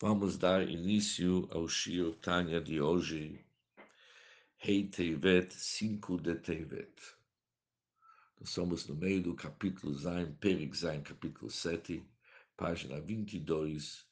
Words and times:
Vamos 0.00 0.38
dar 0.38 0.62
início 0.68 1.48
ao 1.50 1.68
Shio 1.68 2.14
Tanya 2.14 2.60
de 2.60 2.80
hoje, 2.80 3.44
Rei 4.56 4.86
Tevet 4.86 5.52
5 5.52 6.20
de 6.20 6.36
Tevet. 6.36 6.94
Nós 8.38 8.50
somos 8.50 8.86
no 8.86 8.94
meio 8.94 9.20
do 9.20 9.34
capítulo 9.34 9.92
Zain, 9.92 10.32
Perik 10.34 10.76
Zain, 10.76 11.02
capítulo 11.02 11.50
7, 11.50 12.00
página 12.56 13.00
22, 13.00 14.06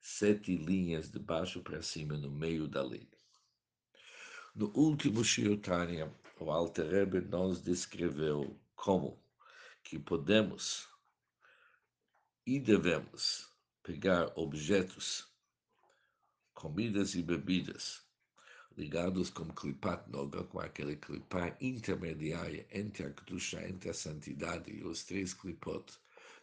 sete 0.00 0.56
linhas 0.56 1.12
de 1.12 1.20
baixo 1.20 1.62
para 1.62 1.80
cima 1.80 2.16
no 2.16 2.28
meio 2.28 2.66
da 2.66 2.82
lei. 2.82 3.08
No 4.52 4.76
último 4.76 5.22
Shio 5.22 5.56
Tanya, 5.58 6.12
o 6.40 6.50
Alter 6.50 6.90
Rebbe 6.90 7.20
nos 7.20 7.60
descreveu 7.60 8.58
como 8.74 9.22
que 9.84 9.96
podemos 9.96 10.88
e 12.44 12.58
devemos 12.58 13.48
pegar 13.82 14.30
objetos, 14.36 15.29
comidas 16.60 17.14
e 17.14 17.22
bebidas 17.22 18.02
ligados 18.76 19.30
com 19.30 19.46
clipat 19.48 20.06
noga, 20.10 20.44
com 20.44 20.60
aquele 20.60 20.94
clipar 20.94 21.56
intermediário 21.58 22.66
entre 22.70 23.06
a 23.06 23.10
kedusha, 23.10 23.66
entre 23.66 23.88
a 23.88 23.94
santidade 23.94 24.70
e 24.70 24.84
os 24.84 25.02
três 25.04 25.32
clipot 25.32 25.90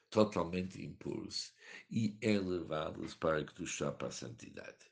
totalmente 0.10 0.84
impuros 0.84 1.54
e 1.92 2.18
elevados 2.20 3.14
para 3.14 3.38
a 3.38 3.46
kedusha, 3.46 3.92
para 3.92 4.08
a 4.08 4.12
santidade. 4.12 4.92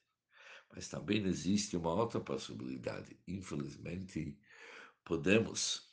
Mas 0.71 0.89
também 0.89 1.25
existe 1.25 1.75
uma 1.75 1.91
outra 1.91 2.19
possibilidade. 2.19 3.17
Infelizmente, 3.27 4.37
podemos 5.03 5.91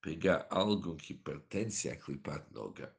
pegar 0.00 0.46
algo 0.48 0.94
que 0.94 1.12
pertence 1.12 1.88
a 1.88 1.96
clipat 1.96 2.54
noga 2.54 2.96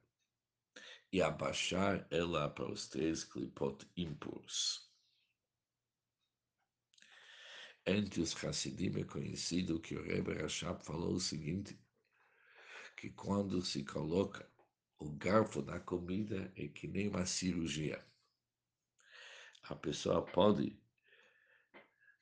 e 1.14 1.22
abaixar 1.22 2.06
ela 2.12 2.50
para 2.50 2.70
os 2.70 2.90
três 2.90 3.24
clipot 3.24 3.88
impuros. 3.96 4.89
Entre 7.86 8.22
os 8.22 8.36
Hassidim 8.44 9.00
é 9.00 9.04
conhecido 9.04 9.80
que 9.80 9.96
o 9.96 10.04
Rebbe 10.04 10.34
Rashab 10.34 10.84
falou 10.84 11.14
o 11.14 11.20
seguinte, 11.20 11.80
que 12.96 13.10
quando 13.10 13.62
se 13.62 13.84
coloca 13.84 14.50
o 15.00 15.10
garfo 15.12 15.62
na 15.62 15.80
comida 15.80 16.52
é 16.56 16.68
que 16.68 16.88
nem 16.88 17.08
uma 17.08 17.26
cirurgia. 17.26 18.06
A 19.64 19.76
pessoa 19.76 20.26
pode 20.26 20.78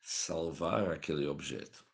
salvar 0.02 0.92
aquele 0.92 1.26
objeto 1.26 1.86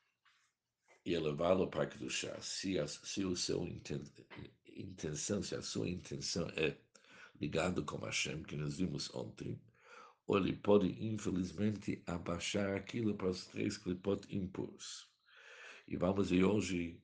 e 1.06 1.17
levá-lo 1.17 1.69
para 1.69 1.84
a 1.88 2.09
chá. 2.09 2.39
Se, 2.41 2.75
se 2.88 3.25
o 3.25 3.36
seu 3.36 3.66
intenção, 4.75 5.41
se 5.41 5.56
a 5.56 5.61
sua 5.61 5.88
intenção 5.88 6.47
é 6.56 6.78
ligado 7.39 7.84
com 7.86 7.97
Hashem, 7.97 8.44
que 8.44 8.56
nós 8.56 8.78
vimos 8.78 9.14
ontem, 9.14 9.59
ou 10.27 10.38
ele 10.38 10.53
pode, 10.53 10.88
infelizmente, 11.05 12.02
abaixar 12.07 12.75
aquilo 12.75 13.16
para 13.16 13.29
os 13.29 13.45
três 13.45 13.77
clipot 13.77 14.25
impuros. 14.29 15.07
E 15.88 15.97
vamos 15.97 16.29
ver 16.29 16.43
hoje 16.43 17.02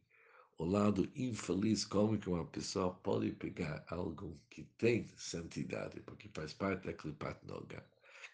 o 0.57 0.65
lado 0.65 1.09
infeliz 1.15 1.85
como 1.85 2.17
que 2.17 2.29
uma 2.29 2.45
pessoa 2.45 2.93
pode 2.93 3.31
pegar 3.31 3.85
algo 3.89 4.39
que 4.49 4.63
tem 4.77 5.07
santidade, 5.15 6.01
porque 6.01 6.29
faz 6.33 6.53
parte 6.53 6.85
da 6.85 6.93
clipat 6.93 7.45
noga, 7.45 7.85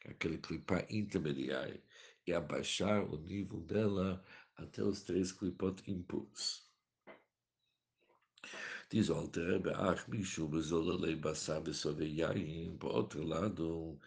aquele 0.08 0.38
clipar 0.38 0.86
intermediário, 0.89 1.81
e 2.28 2.33
abaixar 2.33 3.03
o 3.03 3.17
nível 3.17 3.61
dela 3.61 4.23
até 4.58 4.83
os 4.83 5.02
três 5.03 5.31
clipot 5.31 5.83
impuros. 5.88 6.66
Diz 8.89 9.09
o 9.09 9.16
Alter 9.16 9.47
Rebbe, 9.47 9.72
ach, 9.75 10.08
mishu 10.08 10.47
bezolalei 10.47 11.16
basar 11.16 11.61
yain, 12.00 12.78
por 12.78 12.91
outro 12.91 13.23
lado, 13.23 14.00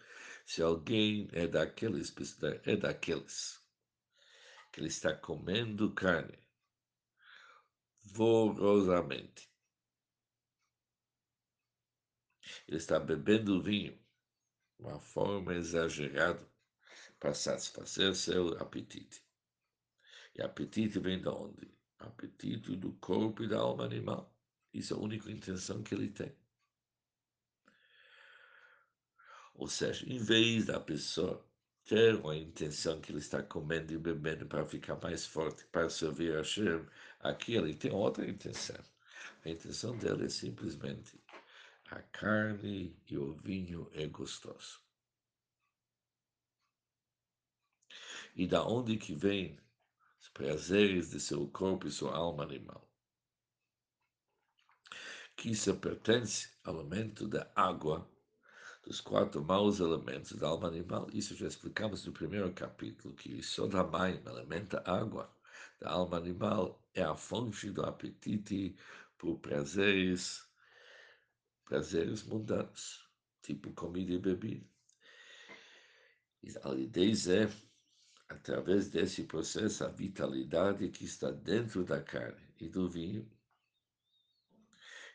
se 0.49 0.63
alguém 0.63 1.29
é 1.31 1.45
daqueles, 1.45 2.11
é 2.63 2.75
daqueles 2.75 3.63
que 4.71 4.79
ele 4.79 4.87
está 4.87 5.15
comendo 5.15 5.93
carne 5.93 6.39
vorosamente, 8.01 9.47
ele 12.67 12.77
está 12.77 12.99
bebendo 12.99 13.61
vinho 13.61 13.95
uma 14.79 14.99
forma 14.99 15.53
exagerada 15.53 16.51
para 17.19 17.35
satisfazer 17.35 18.15
seu 18.15 18.59
apetite. 18.59 19.23
E 20.33 20.41
apetite 20.41 20.97
vem 20.97 21.21
de 21.21 21.27
onde? 21.27 21.71
Apetite 21.99 22.75
do 22.75 22.93
corpo 22.93 23.43
e 23.43 23.47
da 23.47 23.59
alma 23.59 23.85
animal. 23.85 24.35
Isso 24.73 24.95
é 24.95 24.97
a 24.97 24.99
única 24.99 25.29
intenção 25.29 25.83
que 25.83 25.93
ele 25.93 26.09
tem. 26.09 26.35
Ou 29.59 29.67
seja, 29.67 30.05
em 30.11 30.17
vez 30.17 30.65
da 30.65 30.79
pessoa 30.79 31.45
ter 31.85 32.15
uma 32.15 32.35
intenção 32.35 33.01
que 33.01 33.11
ele 33.11 33.19
está 33.19 33.43
comendo 33.43 33.93
e 33.93 33.97
bebendo 33.97 34.45
para 34.45 34.65
ficar 34.65 34.95
mais 35.01 35.25
forte, 35.25 35.65
para 35.65 35.89
servir 35.89 36.33
a 36.33 36.37
Hashem, 36.37 36.85
aqui 37.19 37.55
ele 37.55 37.75
tem 37.75 37.91
outra 37.91 38.27
intenção. 38.27 38.79
A 39.45 39.49
intenção 39.49 39.97
dele 39.97 40.25
é 40.25 40.29
simplesmente 40.29 41.21
a 41.91 42.01
carne 42.01 42.95
e 43.07 43.17
o 43.17 43.33
vinho 43.33 43.89
é 43.93 44.07
gostoso. 44.07 44.79
E 48.35 48.47
da 48.47 48.65
onde 48.65 48.97
que 48.97 49.13
vem 49.13 49.59
os 50.21 50.29
prazeres 50.29 51.11
de 51.11 51.19
seu 51.19 51.47
corpo 51.49 51.87
e 51.87 51.91
sua 51.91 52.15
alma 52.15 52.43
animal? 52.43 52.89
que 55.39 55.51
isso 55.51 55.73
pertence 55.77 56.49
ao 56.65 56.75
elemento 56.75 57.25
da 57.25 57.49
água, 57.55 58.05
dos 58.89 59.01
quatro 59.01 59.43
maus 59.43 59.79
elementos 59.79 60.31
da 60.31 60.47
alma 60.47 60.67
animal. 60.67 61.07
Isso 61.13 61.35
já 61.35 61.45
explicamos 61.45 62.03
no 62.07 62.11
primeiro 62.11 62.51
capítulo, 62.53 63.13
que 63.13 63.43
Sodamaim, 63.43 64.19
elemento 64.25 64.81
água 64.83 65.31
da 65.79 65.91
alma 65.91 66.17
animal, 66.17 66.83
é 66.95 67.03
a 67.03 67.13
fonte 67.13 67.69
do 67.69 67.83
apetite 67.83 68.75
por 69.15 69.37
prazeres, 69.37 70.43
prazeres 71.65 72.23
mundanos, 72.23 73.07
tipo 73.43 73.71
comida 73.73 74.11
e 74.11 74.17
bebida. 74.17 74.65
E 76.41 76.49
a 76.63 76.73
ideia 76.73 77.13
é, 77.43 77.49
através 78.27 78.89
desse 78.89 79.23
processo, 79.25 79.85
a 79.85 79.89
vitalidade 79.89 80.89
que 80.89 81.05
está 81.05 81.29
dentro 81.29 81.83
da 81.83 82.01
carne 82.01 82.41
e 82.59 82.67
do 82.67 82.89
vinho, 82.89 83.31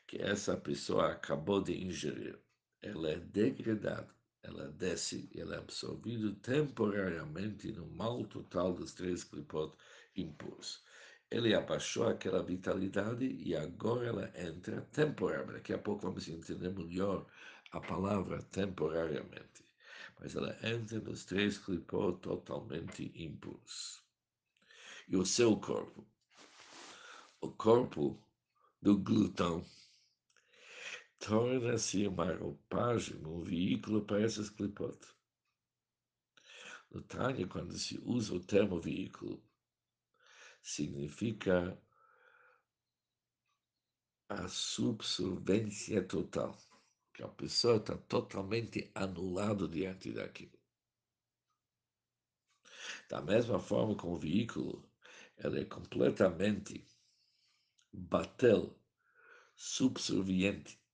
que 0.07 0.21
essa 0.21 0.55
pessoa 0.55 1.11
acabou 1.11 1.61
de 1.61 1.73
ingerir, 1.73 2.44
ela 2.85 3.09
é 3.09 3.15
degradada, 3.17 4.07
ela 4.43 4.69
desce, 4.69 5.27
ela 5.35 5.55
é 5.55 5.57
absorvida 5.57 6.31
temporariamente 6.43 7.71
no 7.71 7.87
mal 7.87 8.23
total 8.25 8.73
dos 8.73 8.93
três 8.93 9.23
clipot 9.23 9.73
impuros. 10.15 10.83
Ele 11.31 11.55
abaixou 11.55 12.07
aquela 12.07 12.43
vitalidade 12.43 13.25
e 13.25 13.55
agora 13.55 14.07
ela 14.07 14.33
entra 14.35 14.81
temporariamente. 14.93 15.53
Daqui 15.53 15.73
a 15.73 15.79
pouco 15.79 16.03
vamos 16.03 16.27
entender 16.27 16.69
melhor 16.69 17.25
a 17.71 17.79
palavra 17.79 18.43
temporariamente. 18.43 19.65
Mas 20.19 20.35
ela 20.35 20.55
entra 20.61 20.99
nos 20.99 21.25
três 21.25 21.57
clipot 21.57 22.19
totalmente 22.21 23.11
impuros. 23.15 24.03
E 25.07 25.17
o 25.17 25.25
seu 25.25 25.57
corpo? 25.57 26.05
O 27.41 27.49
corpo 27.49 28.23
do 28.79 28.95
glutão 28.97 29.65
torna-se 31.19 32.07
uma 32.07 32.33
roupagem, 32.33 33.25
um 33.25 33.43
veículo 33.43 34.05
para 34.05 34.21
essas 34.21 34.49
clipot. 34.49 34.97
No 36.91 37.01
Tânia, 37.01 37.47
quando 37.47 37.77
se 37.77 37.99
usa 38.03 38.35
o 38.35 38.39
termo 38.39 38.79
veículo, 38.79 39.43
significa 40.61 41.77
a 44.29 44.47
subservência 44.47 46.03
total, 46.07 46.57
que 47.13 47.23
a 47.23 47.27
pessoa 47.27 47.77
está 47.77 47.97
totalmente 47.97 48.91
anulada 48.95 49.67
diante 49.67 50.11
daquilo. 50.11 50.57
Da 53.09 53.21
mesma 53.21 53.59
forma 53.59 53.95
com 53.95 54.13
o 54.13 54.19
veículo, 54.19 54.89
ela 55.37 55.59
é 55.59 55.65
completamente 55.65 56.87
batel, 57.91 58.79
subserviente 59.55 60.84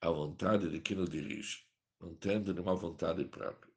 a 0.00 0.10
vontade 0.10 0.68
de 0.70 0.80
quem 0.80 0.98
o 0.98 1.08
dirige, 1.08 1.64
não 2.00 2.14
tendo 2.14 2.52
nenhuma 2.54 2.74
vontade 2.74 3.24
própria. 3.24 3.72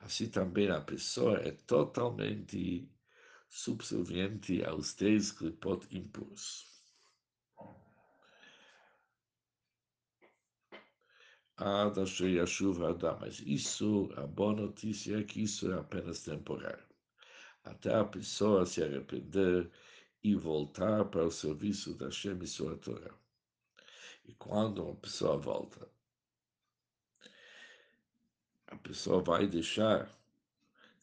Assim 0.00 0.28
também 0.28 0.70
a 0.70 0.80
pessoa 0.80 1.38
é 1.38 1.52
totalmente 1.52 2.88
subserviente 3.48 4.64
aos 4.64 4.94
três 4.94 5.32
clipot 5.32 5.86
impuros. 5.90 6.68
Ada 11.56 12.06
cheia 12.06 12.46
chuva 12.46 12.94
dá, 12.94 13.18
mas 13.20 13.40
isso, 13.40 14.10
a 14.16 14.26
boa 14.26 14.54
notícia 14.54 15.18
é 15.18 15.24
que 15.24 15.42
isso 15.42 15.70
é 15.70 15.78
apenas 15.78 16.24
temporário. 16.24 16.84
Até 17.64 17.94
a 17.94 18.04
pessoa 18.04 18.64
se 18.64 18.82
arrepender 18.82 19.70
e 20.22 20.34
voltar 20.34 21.04
para 21.10 21.26
o 21.26 21.30
serviço 21.30 21.94
da 21.94 22.10
Shem 22.10 22.38
e 22.42 22.46
sua 22.46 22.78
Torá. 22.78 23.14
E 24.30 24.34
quando 24.38 24.84
uma 24.84 24.94
pessoa 24.94 25.36
volta 25.36 25.88
a 28.68 28.76
pessoa 28.76 29.20
vai 29.20 29.48
deixar 29.48 30.08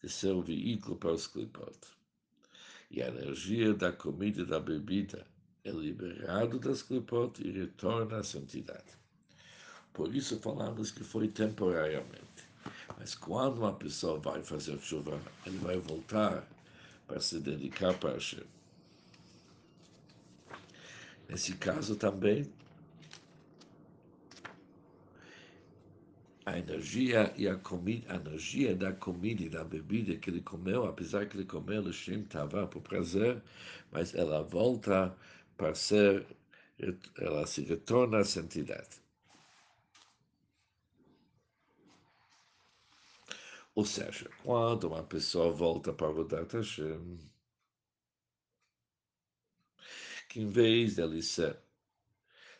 de 0.01 0.07
ser 0.07 0.31
o 0.31 0.41
veículo 0.41 0.95
para 0.95 1.11
os 1.11 1.27
clipot. 1.27 1.77
E 2.89 3.03
a 3.03 3.09
energia 3.09 3.73
da 3.73 3.91
comida 3.91 4.43
e 4.43 4.45
da 4.45 4.61
bebida 4.61 5.27
é 5.65 5.71
liberado 5.71 6.57
das 6.57 6.81
clipot 6.81 7.45
e 7.45 7.51
retorna 7.51 8.19
à 8.19 8.23
santidade. 8.23 8.97
Por 9.91 10.15
isso 10.15 10.39
falamos 10.39 10.89
que 10.89 11.03
foi 11.03 11.27
temporariamente. 11.27 12.47
Mas 12.97 13.13
quando 13.13 13.57
uma 13.57 13.73
pessoa 13.73 14.17
vai 14.19 14.41
fazer 14.41 14.79
chuva, 14.79 15.21
ele 15.45 15.57
vai 15.57 15.77
voltar 15.79 16.47
para 17.05 17.19
se 17.19 17.41
dedicar 17.41 17.93
para 17.99 18.13
Hashem. 18.13 18.45
Nesse 21.27 21.57
caso 21.57 21.97
também, 21.97 22.49
a 26.47 26.57
energia 26.57 27.33
e 27.35 27.45
a 27.45 27.57
comida, 27.57 28.13
a 28.13 28.15
energia 28.15 28.73
da 28.73 28.93
comida 28.93 29.43
e 29.43 29.49
da 29.49 29.65
bebida 29.65 30.15
que 30.17 30.29
ele 30.29 30.41
comeu, 30.41 30.85
apesar 30.85 31.27
que 31.27 31.35
ele 31.35 31.45
comeu 31.45 31.81
o 31.83 31.91
Shem 31.91 32.23
Tava 32.23 32.65
por 32.67 32.81
prazer, 32.81 33.43
mas 33.91 34.15
ela 34.15 34.41
volta 34.43 35.13
para 35.57 35.75
ser, 35.75 36.25
ela 37.17 37.45
se 37.45 37.63
retorna 37.63 38.19
à 38.19 38.23
santidade. 38.23 39.01
Ou 43.75 43.85
seja, 43.85 44.29
quando 44.43 44.85
uma 44.85 45.03
pessoa 45.03 45.51
volta 45.51 45.91
para 45.91 46.09
o 46.11 46.23
Data 46.23 46.57
Hashem, 46.59 47.19
que 50.29 50.41
em 50.41 50.47
vez 50.47 50.95
de 50.95 51.01
ele 51.01 51.21
ser 51.21 51.66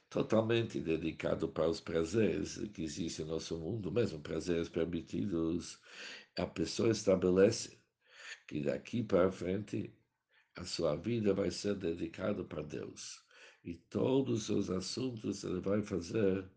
totalmente 0.10 0.80
dedicado 0.80 1.50
para 1.50 1.70
os 1.70 1.82
prazeres 1.82 2.58
que 2.74 2.84
existem 2.84 3.26
no 3.26 3.34
nosso 3.34 3.58
mundo, 3.58 3.92
mesmo 3.92 4.20
prazeres 4.20 4.70
permitidos, 4.70 5.80
a 6.38 6.46
pessoa 6.46 6.90
estabelece 6.90 7.78
que 8.48 8.62
daqui 8.62 9.04
para 9.04 9.32
frente 9.32 9.94
a 10.56 10.64
sua 10.64 10.96
vida 10.96 11.34
vai 11.34 11.52
ser 11.52 11.76
dedicada 11.76 12.44
para 12.44 12.64
Deus. 12.64 13.24
E 13.64 13.76
todos 13.76 14.50
os 14.50 14.70
assuntos 14.70 15.44
ele 15.44 15.60
vai 15.60 15.82
fazer 15.82 16.50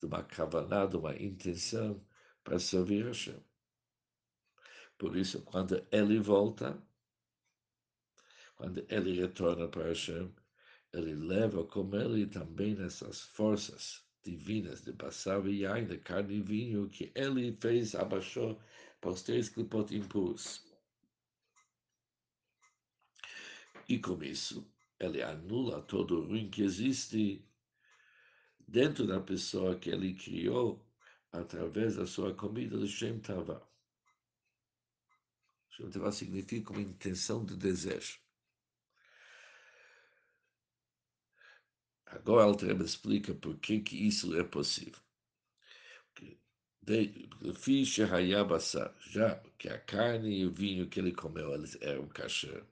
de 0.00 0.06
uma 0.06 0.22
cavaná, 0.22 0.84
de 0.84 0.96
uma 0.96 1.16
intenção 1.16 2.04
para 2.44 2.58
servir 2.58 3.04
a 3.04 3.08
Hashem. 3.08 3.42
Por 4.98 5.16
isso, 5.16 5.42
quando 5.42 5.84
ele 5.90 6.20
volta, 6.20 6.80
quando 8.56 8.84
ele 8.88 9.18
retorna 9.20 9.66
para 9.68 9.88
Hashem, 9.88 10.30
ele 10.92 11.14
leva 11.14 11.64
com 11.64 11.94
ele 11.94 12.26
também 12.26 12.80
essas 12.82 13.20
forças 13.20 14.04
divinas 14.22 14.82
de 14.82 14.92
passar 14.92 15.44
e 15.46 15.62
yain, 15.62 15.86
de 15.86 15.98
carne 15.98 16.36
e 16.36 16.42
vinho, 16.42 16.88
que 16.88 17.10
ele 17.14 17.56
fez, 17.60 17.94
abaixou 17.94 18.60
para 19.00 19.10
os 19.10 19.22
três 19.22 19.48
clipot 19.48 19.94
impuros. 19.94 20.64
E 23.88 23.98
com 23.98 24.22
isso, 24.22 24.70
ele 25.00 25.22
anula 25.22 25.82
todo 25.82 26.20
o 26.20 26.26
ruim 26.26 26.48
que 26.48 26.62
existe 26.62 27.44
dentro 28.68 29.06
da 29.06 29.20
pessoa 29.20 29.78
que 29.78 29.90
ele 29.90 30.14
criou 30.14 30.86
através 31.32 31.96
da 31.96 32.06
sua 32.06 32.34
comida 32.34 32.78
de 32.78 32.86
Shem 32.86 33.18
Tava. 33.18 33.66
Shem 35.70 35.90
Tava 35.90 36.12
significa 36.12 36.72
uma 36.72 36.82
intenção 36.82 37.44
de 37.44 37.56
desejo. 37.56 38.21
Agora 42.12 42.44
Altreba 42.44 42.84
explica 42.84 43.34
por 43.34 43.56
que, 43.58 43.80
que 43.80 44.06
isso 44.06 44.38
é 44.38 44.44
possível. 44.44 45.00
Fiz 47.54 47.88
já 47.88 49.36
que 49.56 49.68
a 49.68 49.78
carne 49.78 50.40
e 50.40 50.46
o 50.46 50.52
vinho 50.52 50.88
que 50.88 51.00
ele 51.00 51.12
comeu 51.12 51.54
eles 51.54 51.78
eram 51.80 52.06
kasher 52.08 52.64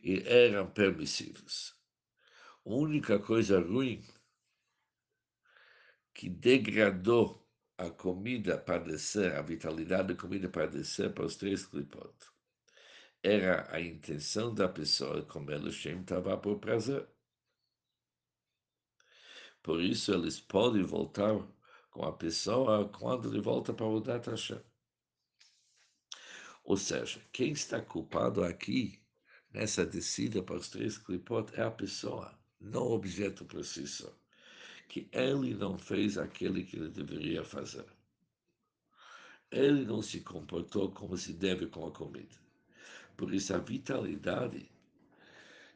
e 0.00 0.22
eram 0.28 0.70
permissivos. 0.70 1.74
A 2.64 2.70
única 2.70 3.18
coisa 3.18 3.58
ruim 3.58 4.04
que 6.12 6.28
degradou 6.28 7.44
a 7.76 7.90
comida 7.90 8.56
para 8.56 8.84
descer, 8.84 9.34
a 9.34 9.42
vitalidade 9.42 10.14
da 10.14 10.20
comida 10.20 10.48
para 10.48 10.66
descer 10.66 11.12
para 11.12 11.24
os 11.24 11.36
três 11.36 11.66
clipot, 11.66 12.14
era 13.22 13.66
a 13.74 13.80
intenção 13.80 14.54
da 14.54 14.68
pessoa 14.68 15.24
comer 15.24 15.60
o 15.64 15.72
Shem 15.72 16.00
estava 16.00 16.36
por 16.36 16.60
prazer. 16.60 17.13
Por 19.64 19.80
isso 19.80 20.12
eles 20.12 20.38
podem 20.38 20.82
voltar 20.82 21.34
com 21.90 22.04
a 22.04 22.12
pessoa 22.12 22.86
quando 22.86 23.30
ele 23.30 23.40
volta 23.40 23.72
para 23.72 23.86
o 23.86 23.98
Hashem. 23.98 24.60
Ou 26.62 26.76
seja, 26.76 27.18
quem 27.32 27.52
está 27.52 27.80
culpado 27.80 28.44
aqui, 28.44 29.00
nessa 29.50 29.86
descida 29.86 30.42
para 30.42 30.56
os 30.56 30.68
três 30.68 30.98
clipot, 30.98 31.50
é 31.54 31.62
a 31.62 31.70
pessoa, 31.70 32.38
não 32.60 32.82
o 32.82 32.92
objeto 32.92 33.46
só. 33.64 34.14
Que 34.86 35.08
ele 35.10 35.54
não 35.54 35.78
fez 35.78 36.18
aquele 36.18 36.62
que 36.62 36.76
ele 36.76 36.90
deveria 36.90 37.42
fazer. 37.42 37.86
Ele 39.50 39.86
não 39.86 40.02
se 40.02 40.20
comportou 40.20 40.90
como 40.90 41.16
se 41.16 41.32
deve 41.32 41.68
com 41.68 41.86
a 41.86 41.90
comida. 41.90 42.36
Por 43.16 43.32
isso 43.32 43.54
a 43.54 43.58
vitalidade 43.58 44.70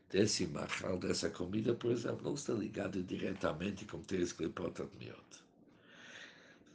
desse 0.09 0.47
machal, 0.47 0.99
dessa 0.99 1.29
comida, 1.29 1.75
por 1.75 1.91
exemplo, 1.91 2.25
não 2.25 2.35
está 2.35 2.53
ligado 2.53 3.03
diretamente 3.03 3.85
com 3.85 4.03
três 4.03 4.33
clipotas 4.33 4.89
miot. 4.99 5.45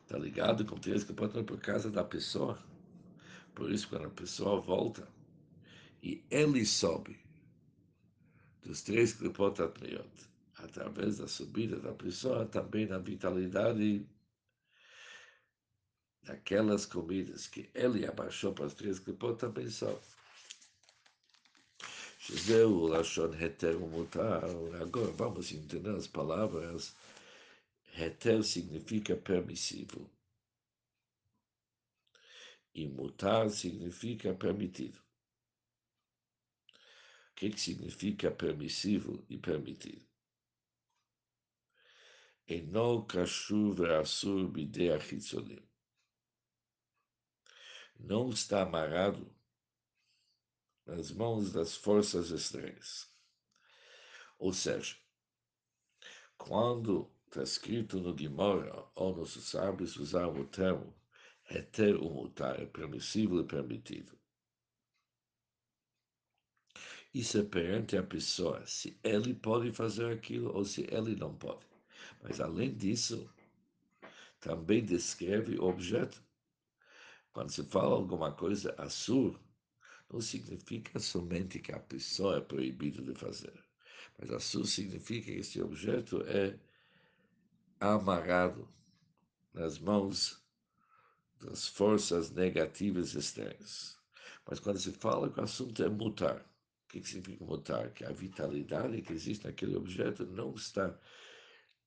Está 0.04 0.18
ligado 0.18 0.66
com 0.66 0.78
três 0.78 1.04
clipotas 1.04 1.44
por 1.44 1.60
causa 1.60 1.90
da 1.90 2.04
pessoa. 2.04 2.62
Por 3.56 3.72
isso, 3.72 3.90
quando 3.90 4.06
a 4.06 4.12
pessoa 4.12 4.62
volta 4.62 5.08
e 6.02 6.24
ele 6.30 6.66
sobe 6.66 7.20
dos 8.62 8.82
três 8.82 9.14
clipotas 9.14 9.72
miot, 9.82 10.10
através 10.58 11.18
da 11.18 11.28
subida 11.28 11.80
da 11.80 11.94
pessoa, 11.94 12.46
também 12.46 12.86
na 12.86 13.00
vitalidade 13.00 14.08
daquelas 16.22 16.86
comidas 16.86 17.48
que 17.48 17.70
ele 17.74 18.06
abaixou 18.06 18.54
para 18.54 18.66
os 18.66 18.74
três 18.74 19.00
clipotas, 19.00 19.40
também 19.40 19.70
sobe. 19.70 20.13
Shezeu 22.24 22.88
Lashon 22.88 23.34
Heter 23.34 23.78
Mutar. 23.78 24.46
Agora 24.82 25.12
vamos 25.12 25.52
entender 25.52 25.94
as 25.94 26.08
palavras. 26.08 26.96
Heter 27.98 28.42
significa 28.46 29.14
permissivo. 29.14 30.10
E 32.74 32.88
mutar 32.88 33.50
significa 33.50 34.34
permitido. 34.34 34.98
O 37.32 37.36
que, 37.36 37.58
significa 37.58 38.32
permissivo 38.32 39.26
e 39.30 39.38
permitido? 39.38 40.08
Enol 42.48 43.04
kashuv 43.06 43.84
asur 44.00 44.48
bidei 44.48 44.94
achitzonim. 44.94 45.62
Não 48.00 48.30
está 48.30 48.62
amarrado 48.62 49.30
nas 50.86 51.12
mãos 51.12 51.52
das 51.54 51.76
forças 51.76 52.30
estranhas. 52.30 53.10
Ou 54.38 54.52
seja, 54.54 54.96
quando 56.38 57.10
está 57.28 57.44
escrito 57.44 58.00
no 58.00 58.14
Guimora, 58.14 58.86
ou 58.96 59.16
nos 59.16 59.32
sábios 59.32 59.96
usaram 59.96 60.40
o 60.40 60.46
termo 60.46 60.94
heter 61.50 61.96
umutar, 61.96 62.60
é 62.60 62.66
permissível 62.66 63.40
e 63.40 63.46
permitido. 63.46 64.18
Isso 67.14 67.38
é 67.38 67.44
perante 67.44 67.96
a 67.96 68.04
pessoa, 68.04 68.66
se 68.66 69.00
ele 69.04 69.34
pode 69.36 69.72
fazer 69.72 70.12
aquilo 70.12 70.52
ou 70.56 70.66
se 70.66 70.82
ele 70.90 71.16
não 71.16 71.36
pode. 71.36 71.66
Mas, 72.22 72.42
além 72.42 72.76
disso, 72.76 73.30
também 74.40 74.84
descreve 74.84 75.58
o 75.58 75.66
objeto. 75.66 76.24
Quando 77.32 77.52
se 77.52 77.64
fala 77.66 77.96
alguma 77.96 78.32
coisa 78.32 78.74
assur, 78.78 79.40
não 80.14 80.22
significa 80.22 81.00
somente 81.00 81.60
que 81.60 81.72
a 81.72 81.80
pessoa 81.80 82.38
é 82.38 82.42
proibida 82.42 83.02
de 83.02 83.16
fazer, 83.16 83.54
mas 84.20 84.30
assim 84.30 84.64
significa 84.64 85.32
que 85.32 85.40
esse 85.40 85.60
objeto 85.60 86.22
é 86.28 86.60
amarrado 87.80 88.72
nas 89.52 89.80
mãos 89.80 90.40
das 91.42 91.68
forças 91.68 92.30
negativas 92.30 93.16
externas. 93.16 93.98
Mas 94.48 94.60
quando 94.60 94.78
se 94.78 94.92
fala 94.92 95.32
que 95.32 95.40
o 95.40 95.44
assunto 95.44 95.84
é 95.84 95.90
mutar, 95.90 96.42
o 96.42 96.88
que 96.90 97.04
significa 97.04 97.44
mutar? 97.44 97.92
Que 97.92 98.06
a 98.06 98.12
vitalidade 98.12 99.02
que 99.02 99.14
existe 99.14 99.46
naquele 99.46 99.76
objeto 99.76 100.28
não 100.28 100.54
está 100.54 100.96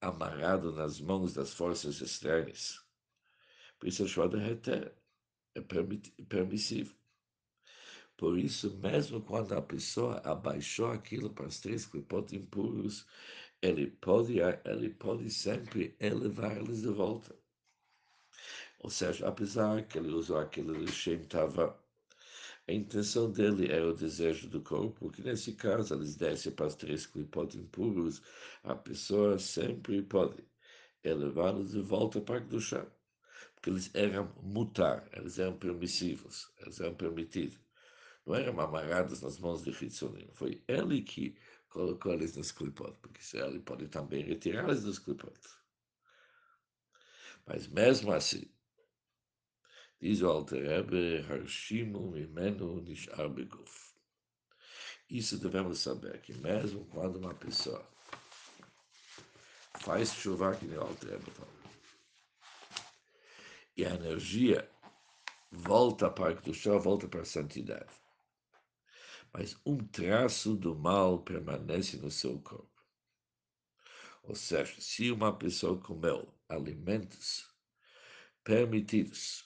amarrado 0.01 0.73
nas 0.73 1.01
mãos 1.01 1.33
das 1.33 1.55
forças 1.55 2.01
externas. 2.01 2.85
Por 3.79 3.87
isso, 3.87 4.03
a 4.03 4.09
chamada 4.09 4.39
reter 4.39 4.93
é 5.55 5.61
permissível. 5.61 6.95
Por 8.17 8.39
isso, 8.39 8.75
mesmo 8.79 9.21
quando 9.21 9.53
a 9.53 9.61
pessoa 9.61 10.21
abaixou 10.25 10.91
aquilo 10.91 11.29
para 11.31 11.47
os 11.47 11.61
três 11.61 11.85
clipot 11.85 12.35
impuros, 12.35 13.07
ele 13.61 13.91
pode, 13.91 14.39
ele 14.65 14.91
pode 14.91 15.31
sempre 15.31 15.95
elevar 16.01 16.57
eles 16.57 16.81
de 16.81 16.89
volta. 16.89 17.37
Ou 18.81 18.89
seja, 18.89 19.29
apesar 19.29 19.83
que 19.87 19.99
ele 19.99 20.13
usou 20.13 20.39
aquele 20.39 20.87
Shem 20.91 21.25
Tava, 21.25 21.79
a 22.67 22.73
intenção 22.73 23.31
dele 23.31 23.71
era 23.71 23.87
o 23.87 23.95
desejo 23.95 24.49
do 24.49 24.63
corpo, 24.63 25.11
que 25.11 25.23
nesse 25.23 25.53
caso 25.53 25.95
eles 25.95 26.17
descem 26.17 26.53
para 26.53 26.67
os 26.67 26.75
três 26.75 27.07
clipot 27.07 27.57
impuros, 27.57 28.23
a 28.65 28.75
pessoa 28.75 29.39
sempre 29.39 30.03
pode 30.03 30.43
elevá-los 31.05 31.73
de 31.73 31.81
volta 31.81 32.21
para 32.21 32.43
o 32.45 32.61
chão, 32.61 32.87
porque 33.55 33.71
eles 33.71 33.95
eram 33.95 34.33
mutar, 34.43 35.09
eles 35.13 35.39
eram 35.39 35.57
permissivos, 35.59 36.51
eles 36.59 36.81
eram 36.81 36.95
permitidos. 36.95 37.66
Não 38.27 38.35
eram 38.35 38.61
amarrados 38.61 39.23
nas 39.23 39.39
mãos 39.39 39.63
de 39.63 39.71
Hitzonim, 39.71 40.29
foi 40.35 40.61
ele 40.67 41.01
que 41.01 41.39
colocou 41.69 42.13
eles 42.13 42.37
nos 42.37 42.51
clipot, 42.51 42.93
porque 43.01 43.21
ele 43.37 43.61
pode 43.61 43.87
também 43.87 44.25
retirá-los 44.25 44.83
dos 44.83 44.99
clipot. 44.99 45.39
Mas 47.47 47.69
mesmo 47.69 48.13
assim, 48.13 48.51
diz 50.01 50.23
o 50.23 50.29
Alter 50.29 50.67
Rebbe, 50.67 51.21
Harshimu 51.29 52.11
Mimenu 52.11 52.81
Nishar 52.81 53.29
Beguf. 53.29 53.95
Isso 55.09 55.39
devemos 55.39 55.79
saber, 55.79 56.21
que 56.21 56.35
mesmo 56.35 56.85
quando 56.87 57.17
uma 57.17 57.33
pessoa 57.33 57.87
faz 59.79 60.13
chuva, 60.13 60.57
que 60.57 60.67
nem 60.67 60.79
o 60.79 60.83
Alter 60.83 61.11
Rebbe 61.11 61.31
fala, 61.31 61.57
e 63.77 63.85
a 63.85 63.95
energia 63.95 64.69
volta 65.53 66.11
para 66.11 66.33
o 66.51 66.55
chão, 66.55 66.81
volta 66.81 67.07
para 67.07 67.21
a 67.21 67.25
santidade. 67.25 68.06
Mas 69.33 69.57
um 69.65 69.79
traço 69.79 70.57
do 70.57 70.75
mal 70.75 71.23
permanece 71.23 71.97
no 71.99 72.11
seu 72.11 72.41
corpo. 72.41 72.83
Ou 74.23 74.35
seja, 74.35 74.81
se 74.81 75.11
uma 75.11 75.37
pessoa 75.37 75.79
comeu 75.81 76.35
alimentos 76.49 77.49
permitidos 78.43 79.45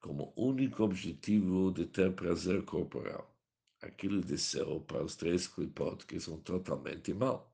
como 0.00 0.32
único 0.36 0.82
objetivo 0.82 1.72
de 1.72 1.86
ter 1.86 2.14
prazer 2.14 2.64
corporal, 2.64 3.32
aquilo 3.80 4.20
desceu 4.20 4.80
para 4.80 5.04
os 5.04 5.16
três 5.16 5.46
clipot 5.46 6.04
que 6.06 6.18
são 6.20 6.40
totalmente 6.40 7.14
mal. 7.14 7.52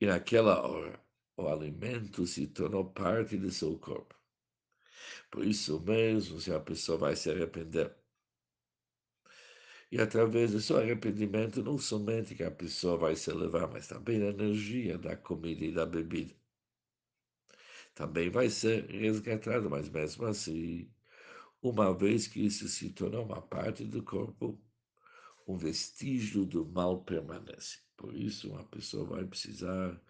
E 0.00 0.06
naquela 0.06 0.66
hora, 0.66 0.98
o 1.36 1.48
alimento 1.48 2.26
se 2.26 2.46
tornou 2.46 2.90
parte 2.90 3.36
do 3.36 3.50
seu 3.50 3.78
corpo. 3.78 4.14
Por 5.30 5.44
isso 5.44 5.80
mesmo, 5.80 6.40
se 6.40 6.52
a 6.52 6.60
pessoa 6.60 6.98
vai 6.98 7.16
se 7.16 7.30
arrepender, 7.30 7.94
e 9.92 10.00
através 10.00 10.52
do 10.52 10.60
seu 10.60 10.78
arrependimento, 10.78 11.62
não 11.62 11.76
somente 11.76 12.34
que 12.34 12.42
a 12.42 12.50
pessoa 12.50 12.96
vai 12.96 13.14
se 13.14 13.30
elevar, 13.30 13.70
mas 13.70 13.86
também 13.86 14.22
a 14.22 14.30
energia 14.30 14.96
da 14.96 15.14
comida 15.14 15.66
e 15.66 15.70
da 15.70 15.84
bebida. 15.84 16.34
Também 17.94 18.30
vai 18.30 18.48
ser 18.48 18.86
resgatada, 18.86 19.68
mas 19.68 19.90
mesmo 19.90 20.24
assim, 20.24 20.90
uma 21.60 21.92
vez 21.92 22.26
que 22.26 22.40
isso 22.40 22.68
se 22.68 22.88
tornou 22.88 23.26
uma 23.26 23.42
parte 23.42 23.84
do 23.84 24.02
corpo, 24.02 24.58
um 25.46 25.58
vestígio 25.58 26.46
do 26.46 26.64
mal 26.64 27.04
permanece. 27.04 27.80
Por 27.94 28.16
isso, 28.16 28.48
uma 28.48 28.64
pessoa 28.64 29.04
vai 29.04 29.26
precisar 29.26 30.00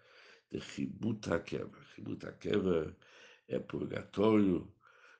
de 0.49 0.59
Ribut 0.59 1.29
HaKeva. 1.29 1.77
Ribut 1.97 2.25
HaKeva 2.25 2.95
é 3.49 3.59
purgatório 3.59 4.73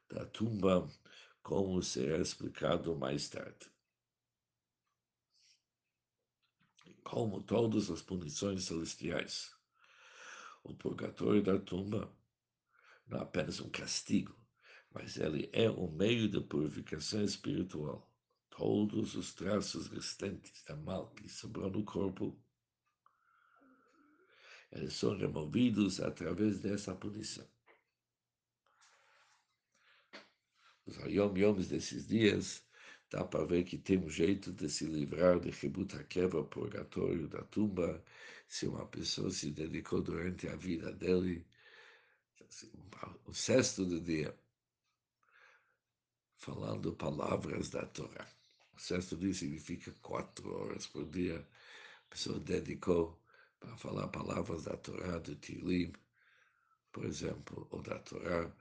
da 0.09 0.25
tumba, 0.25 0.87
como 1.41 1.83
será 1.83 2.17
explicado 2.19 2.95
mais 2.95 3.27
tarde. 3.27 3.72
Como 7.03 7.41
todas 7.41 7.89
as 7.89 8.01
punições 8.01 8.63
celestiais. 8.63 9.53
O 10.63 10.73
purgatório 10.73 11.43
da 11.43 11.59
tumba 11.59 12.11
não 13.07 13.19
é 13.19 13.21
apenas 13.21 13.59
um 13.59 13.69
castigo, 13.69 14.35
mas 14.91 15.17
ele 15.17 15.49
é 15.51 15.69
um 15.69 15.91
meio 15.91 16.29
de 16.29 16.39
purificação 16.39 17.23
espiritual. 17.23 18.09
Todos 18.49 19.15
os 19.15 19.33
traços 19.33 19.87
restantes 19.87 20.63
da 20.63 20.75
mal 20.75 21.09
que 21.11 21.27
sobrou 21.27 21.69
no 21.69 21.83
corpo, 21.83 22.39
eles 24.71 24.93
são 24.93 25.17
removidos 25.17 25.99
através 25.99 26.59
dessa 26.59 26.95
punição. 26.95 27.47
Os 30.85 30.97
Yom 30.97 31.35
Yoms 31.37 31.67
desses 31.69 32.07
dias 32.07 32.63
dá 33.13 33.23
para 33.23 33.45
ver 33.45 33.63
que 33.63 33.77
tem 33.77 33.99
um 33.99 34.09
jeito 34.09 34.51
de 34.51 34.67
se 34.67 34.85
livrar 34.85 35.39
de 35.39 35.51
Rebuta 35.51 36.03
Keva, 36.03 36.43
purgatório 36.43 37.27
da 37.27 37.43
tumba, 37.43 38.03
se 38.47 38.65
uma 38.65 38.87
pessoa 38.87 39.29
se 39.29 39.51
dedicou 39.51 40.01
durante 40.01 40.47
a 40.47 40.55
vida 40.55 40.91
dele, 40.91 41.45
assim, 42.49 42.71
o 43.25 43.33
sexto 43.33 43.85
do 43.85 44.01
dia, 44.01 44.35
falando 46.37 46.91
palavras 46.93 47.69
da 47.69 47.85
Torá. 47.85 48.27
O 48.75 48.79
sexto 48.79 49.15
dia 49.15 49.33
significa 49.33 49.93
quatro 50.01 50.51
horas 50.51 50.87
por 50.87 51.05
dia. 51.05 51.47
A 52.07 52.09
pessoa 52.09 52.39
dedicou 52.39 53.21
para 53.59 53.77
falar 53.77 54.07
palavras 54.07 54.63
da 54.63 54.75
Torá, 54.75 55.19
do 55.19 55.35
Tilim, 55.35 55.93
por 56.91 57.05
exemplo, 57.05 57.67
ou 57.69 57.83
da 57.83 57.99
Torá, 57.99 58.51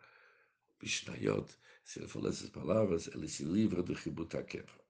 Mishnayot, 0.83 1.49
se 1.85 2.01
ele 2.01 2.09
falar 2.09 2.31
essas 2.31 2.51
palavras, 2.51 3.07
ele 3.07 3.29
se 3.29 3.45
livra 3.45 3.83
do 3.83 3.93
Ribut 3.93 4.37
HaKeva. 4.37 4.83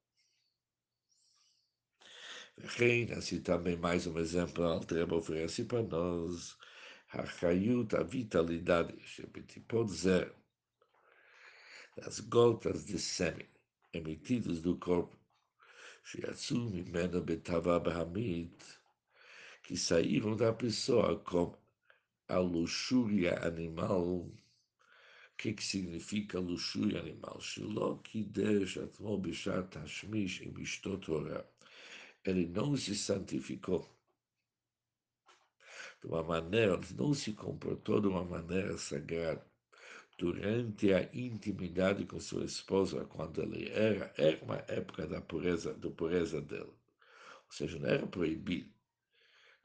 assim 3.19 3.41
também 3.43 3.77
mais 3.77 4.07
um 4.07 4.19
exemplo, 4.19 4.65
Altreba 4.65 5.17
oferece 5.17 5.65
para 5.65 5.83
nós, 5.83 6.57
a 7.11 7.27
Chayut, 7.27 7.95
a 7.95 8.03
vitalidade, 8.03 8.99
Shebetipot 9.01 9.87
Zero, 9.91 10.35
das 11.97 12.21
gotas 12.21 12.87
de 12.87 12.99
sêmen 12.99 13.49
emitidas 13.93 14.63
do 14.63 14.79
corpo, 14.79 15.15
Shiatsu 16.05 16.71
Mimena 16.71 17.21
Betava 17.21 17.79
Bahamid, 17.79 18.55
que 19.63 19.77
saíram 19.77 20.35
da 20.37 20.55
pessoa 20.55 21.19
com 21.19 21.55
a 22.29 22.39
luxúria 22.39 23.47
animal 23.47 24.33
que, 25.43 25.55
que 25.55 25.65
significa 25.65 26.39
luxúria 26.39 27.01
animal? 27.01 27.41
Shelo 27.41 27.99
kidesh 28.05 28.79
atmo 28.79 29.19
bishat 29.19 29.75
hashmish 29.77 30.41
em 30.43 30.53
Torah. 31.01 31.45
Ele 32.25 32.47
não 32.47 32.77
se 32.77 32.95
santificou 32.95 33.85
de 36.01 36.07
uma 36.07 36.23
maneira, 36.23 36.81
não 36.97 37.13
se 37.13 37.33
comportou 37.33 38.01
de 38.01 38.07
uma 38.07 38.25
maneira 38.25 38.79
sagrada 38.79 39.45
durante 40.17 40.93
a 40.95 41.03
intimidade 41.13 42.07
com 42.07 42.21
sua 42.21 42.45
esposa, 42.45 43.05
quando 43.07 43.43
ele 43.43 43.69
era, 43.71 44.15
era 44.17 44.45
uma 44.45 44.59
época 44.69 45.09
da 45.09 45.21
pureza, 45.21 45.75
da 45.75 45.91
pureza 45.91 46.41
dele. 46.41 46.73
Ou 47.47 47.51
seja, 47.51 47.81
não 47.81 47.89
era 47.89 48.07
proibido. 48.07 48.73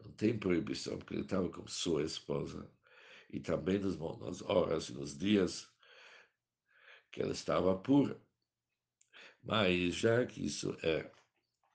Não 0.04 0.12
tem 0.14 0.40
proibição, 0.40 0.98
porque 0.98 1.14
ele 1.14 1.22
estava 1.22 1.48
com 1.50 1.68
sua 1.68 2.02
esposa 2.02 2.68
e 3.30 3.40
também 3.40 3.80
nas, 3.80 3.98
nas 3.98 4.42
horas 4.42 4.90
e 4.90 4.94
nos 4.94 5.18
dias 5.18 5.70
que 7.12 7.22
ela 7.22 7.32
estava 7.32 7.76
pura. 7.78 8.20
Mas 9.44 9.96
já 9.96 10.26
que 10.26 10.46
isso 10.46 10.78
é 10.84 11.10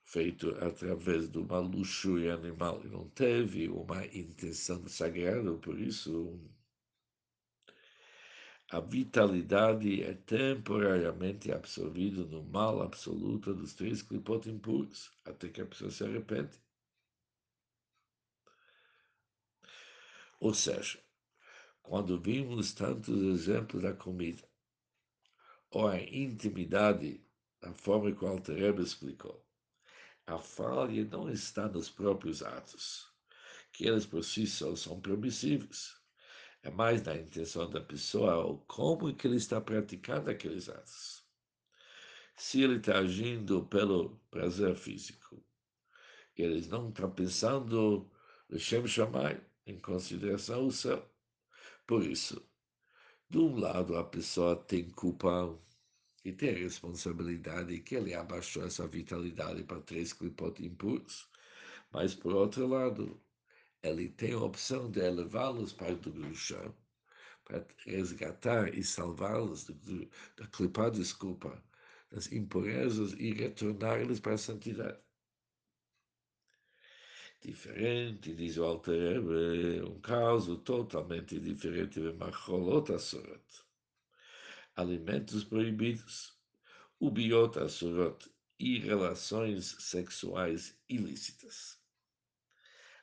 feito 0.04 0.50
através 0.62 1.30
de 1.30 1.38
uma 1.38 1.58
luxúria 1.58 2.34
animal 2.34 2.82
e 2.84 2.88
não 2.88 3.08
teve 3.08 3.68
uma 3.68 4.04
intenção 4.06 4.86
sagrada, 4.86 5.52
por 5.54 5.78
isso 5.80 6.38
a 8.70 8.80
vitalidade 8.80 10.02
é 10.02 10.14
temporariamente 10.14 11.52
absorvida 11.52 12.24
no 12.24 12.42
mal 12.42 12.80
absoluto 12.80 13.52
dos 13.54 13.74
três 13.74 14.00
clipot 14.00 14.48
impuros, 14.48 15.10
até 15.26 15.48
que 15.48 15.60
a 15.60 15.66
pessoa 15.66 15.90
se 15.90 16.04
arrepende. 16.04 16.58
Ou 20.40 20.54
seja, 20.54 21.01
quando 21.82 22.20
vimos 22.20 22.72
tantos 22.72 23.22
exemplos 23.22 23.82
da 23.82 23.92
comida, 23.92 24.42
ou 25.70 25.88
a 25.88 26.00
intimidade, 26.00 27.24
a 27.60 27.72
forma 27.72 28.12
que 28.12 28.24
o 28.24 28.82
explicou, 28.82 29.44
a 30.26 30.38
falha 30.38 31.04
não 31.04 31.28
está 31.28 31.68
nos 31.68 31.90
próprios 31.90 32.42
atos, 32.42 33.10
que 33.72 33.86
eles 33.86 34.06
por 34.06 34.22
si 34.22 34.46
só 34.46 34.74
são 34.76 35.00
permissíveis. 35.00 36.00
É 36.62 36.70
mais 36.70 37.02
na 37.02 37.16
intenção 37.16 37.68
da 37.68 37.80
pessoa 37.80 38.36
ou 38.36 38.58
como 38.66 39.10
é 39.10 39.14
que 39.14 39.26
ele 39.26 39.36
está 39.36 39.60
praticando 39.60 40.30
aqueles 40.30 40.68
atos. 40.68 41.26
Se 42.36 42.62
ele 42.62 42.76
está 42.76 42.98
agindo 42.98 43.66
pelo 43.66 44.20
prazer 44.30 44.76
físico, 44.76 45.44
eles 46.36 46.68
não 46.68 46.88
estão 46.88 47.10
pensando 47.10 48.10
no 48.48 48.58
Shem 48.58 48.86
Shammai, 48.86 49.44
em 49.66 49.78
consideração 49.78 50.66
o 50.66 50.72
céu. 50.72 51.11
Por 51.86 52.06
isso, 52.06 52.40
de 53.28 53.38
um 53.38 53.58
lado, 53.58 53.96
a 53.96 54.04
pessoa 54.04 54.56
tem 54.56 54.88
culpa 54.90 55.58
e 56.24 56.32
tem 56.32 56.50
a 56.50 56.58
responsabilidade 56.58 57.80
que 57.80 57.96
ele 57.96 58.14
abaixou 58.14 58.64
essa 58.64 58.86
vitalidade 58.86 59.64
para 59.64 59.80
três 59.80 60.12
clipot 60.12 60.64
impuros. 60.64 61.28
Mas, 61.92 62.14
por 62.14 62.34
outro 62.34 62.66
lado, 62.66 63.20
ele 63.82 64.08
tem 64.08 64.32
a 64.32 64.38
opção 64.38 64.90
de 64.90 65.00
elevá-los 65.00 65.72
para 65.72 65.92
o 65.94 66.34
chão, 66.34 66.74
para 67.44 67.66
resgatar 67.84 68.72
e 68.72 68.84
salvá-los 68.84 69.64
da 70.36 70.46
clipar 70.46 70.90
desculpa, 70.90 71.62
das 72.10 72.30
impurezas 72.30 73.12
e 73.14 73.32
retornar-los 73.32 74.20
para 74.20 74.34
a 74.34 74.38
santidade. 74.38 75.00
Diferente, 77.42 78.32
diz 78.34 78.56
o 78.56 78.64
Alter 78.64 79.20
um 79.84 80.00
caso 80.00 80.58
totalmente 80.58 81.40
diferente 81.40 82.00
de 82.00 82.12
Macholot 82.12 82.92
Asurot. 82.92 83.64
Alimentos 84.76 85.42
proibidos, 85.42 86.38
Ubiot 87.00 87.58
Asurot 87.58 88.30
e 88.60 88.78
relações 88.78 89.74
sexuais 89.80 90.78
ilícitas. 90.88 91.80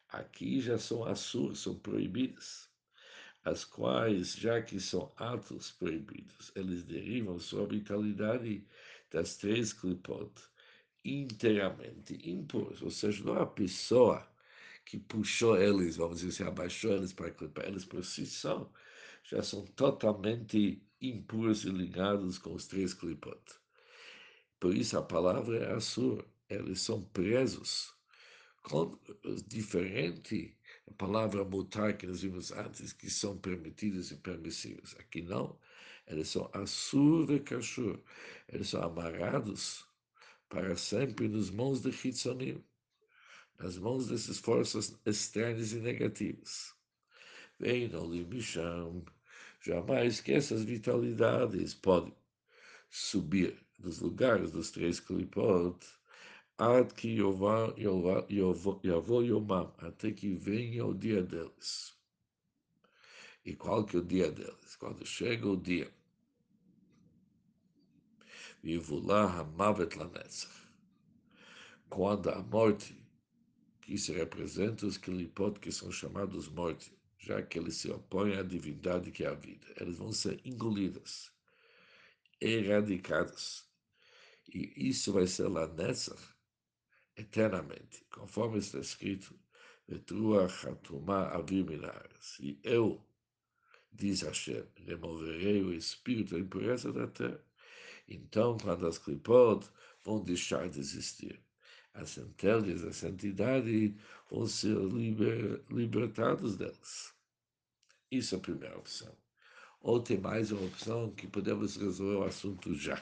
Aqui 0.08 0.62
já 0.62 0.80
são 0.80 1.04
assur, 1.04 1.54
são 1.54 1.78
proibidas 1.78 2.70
as 3.44 3.64
quais, 3.64 4.36
já 4.36 4.62
que 4.62 4.80
são 4.80 5.12
atos 5.18 5.72
proibidos, 5.72 6.52
eles 6.56 6.84
derivam 6.84 7.40
sua 7.40 7.66
vitalidade 7.66 8.66
das 9.10 9.38
três 9.38 9.74
clipot 9.74 10.32
inteiramente 11.04 12.20
impuros, 12.30 12.82
ou 12.82 12.92
seja, 12.92 13.24
não 13.24 13.38
é 13.38 13.42
a 13.42 13.46
pessoa 13.46 14.28
que 14.86 14.98
puxou 14.98 15.58
eles, 15.58 15.98
vamos 15.98 16.20
dizer 16.20 16.30
assim, 16.30 16.44
abaixou 16.52 16.92
eles 16.94 17.14
para 17.14 17.32
clipar, 17.32 17.68
eles 17.68 17.86
por 17.86 18.04
si 18.04 18.26
só. 18.26 18.72
Já 19.24 19.44
são 19.44 19.66
totalmente 19.66 20.82
impuros 21.02 21.64
e 21.64 21.70
ligados 21.70 22.38
com 22.38 22.54
os 22.54 22.68
três 22.68 22.94
clipot. 22.94 23.40
Por 24.60 24.76
isso 24.76 24.98
a 24.98 25.02
palavra 25.02 25.58
é 25.58 25.74
assur, 25.74 26.26
eles 26.50 26.82
são 26.82 27.04
presos 27.04 27.94
com 28.64 29.00
diferente 29.48 30.58
a 30.88 30.94
palavra 30.94 31.46
mutar 31.46 31.96
que 31.96 32.08
nós 32.08 32.22
vimos 32.22 32.52
antes, 32.52 32.92
que 32.92 33.10
são 33.10 33.38
permitidos 33.38 34.12
e 34.12 34.18
permissíveis. 34.18 34.96
Aqui 35.00 35.22
não, 35.22 35.58
eles 36.08 36.30
são 36.30 36.50
assur 36.54 37.32
e 37.32 37.40
kashur, 37.40 38.00
eles 38.48 38.70
são 38.70 38.82
amarrados 38.82 39.89
para 40.50 40.76
sempre 40.76 41.28
nas 41.28 41.50
mãos 41.50 41.82
de 41.82 41.90
Hitzonim, 41.90 42.64
nas 43.60 43.78
mãos 43.78 44.08
dessas 44.08 44.40
forças 44.40 45.00
externas 45.06 45.72
e 45.72 45.80
negativas. 45.80 46.74
Vem 47.60 47.88
no 47.88 48.12
limicham, 48.12 49.06
jamais 49.62 50.20
que 50.22 50.34
essas 50.34 50.64
vitalidades 50.64 51.74
podem 51.74 52.16
subir 52.90 53.58
dos 53.78 54.00
lugares 54.00 54.52
dos 54.52 54.72
três 54.72 55.00
clipot, 55.00 55.78
Ad 56.58 56.94
que 56.94 57.16
Yavô 57.16 57.74
Yomam, 59.22 59.74
até 59.78 60.12
que 60.12 60.36
venha 60.36 60.86
o 60.86 60.94
dia 60.94 61.24
deles. 61.24 61.98
E 63.46 63.56
qual 63.56 63.86
que 63.86 63.96
é 63.96 64.00
o 64.00 64.04
dia 64.04 64.30
deles? 64.30 64.76
Quando 64.76 65.06
chega 65.06 65.48
o 65.48 65.56
dia. 65.56 65.90
Vivulá 68.62 69.24
Hamavet 69.24 69.96
Lanetzach. 69.96 70.68
Quando 71.90 72.30
a 72.30 72.42
morte, 72.44 72.96
que 73.82 73.98
se 73.98 74.12
representa 74.12 74.86
os 74.86 74.98
clipot 74.98 75.60
que 75.60 75.72
são 75.72 75.92
chamados 75.92 76.50
morte, 76.50 76.94
já 77.18 77.42
que 77.42 77.58
eles 77.58 77.78
se 77.78 77.90
opõem 77.90 78.38
à 78.38 78.44
divindade 78.44 79.12
que 79.12 79.24
é 79.24 79.28
a 79.28 79.34
vida, 79.34 79.66
eles 79.78 79.98
vão 79.98 80.12
ser 80.12 80.42
engolidas, 80.46 81.32
erradicadas. 82.42 83.66
E 84.54 84.90
isso 84.90 85.14
vai 85.14 85.26
ser 85.26 85.48
Lanetzach, 85.48 86.22
eternamente, 87.16 88.06
conforme 88.12 88.60
está 88.60 88.80
escrito, 88.80 89.34
e 92.40 92.60
eu, 92.64 93.04
diz 93.92 94.22
Hashem, 94.22 94.64
removerei 94.76 95.64
o 95.64 95.74
espírito 95.74 96.36
da 96.36 96.40
impureza 96.40 96.94
da 96.94 97.08
terra. 97.08 97.49
Então, 98.10 98.58
quando 98.58 98.88
as 98.88 98.98
clipot 98.98 99.66
vão 100.04 100.24
deixar 100.24 100.68
de 100.70 100.80
existir, 100.80 101.40
as 101.94 102.10
centelhas 102.10 102.82
da 102.82 102.92
santidade 102.92 103.96
vão 104.30 104.48
ser 104.48 104.76
liber, 104.76 105.64
libertados 105.70 106.58
delas. 106.58 107.14
Isso 108.12 108.36
é 108.36 108.38
a 108.38 108.42
primeira 108.42 108.78
opção. 108.78 109.16
Ou 109.82 110.02
tem 110.02 110.18
mais 110.18 110.52
uma 110.52 110.66
opção 110.66 111.12
que 111.12 111.28
podemos 111.28 111.78
resolver 111.78 112.16
o 112.16 112.24
assunto 112.24 112.74
já 112.74 113.02